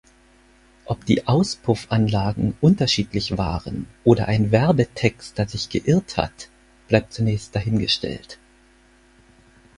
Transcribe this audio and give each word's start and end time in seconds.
Ob 0.85 1.05
die 1.05 1.27
Auspuffanlagen 1.27 2.57
unterschiedlich 2.59 3.37
waren 3.37 3.85
oder 4.03 4.27
ein 4.27 4.49
Werbe-Texter 4.51 5.47
sich 5.47 5.69
geirrt 5.69 6.17
hat, 6.17 6.49
bleibt 6.87 7.13
zunächst 7.13 7.55
dahingestellt. 7.55 8.39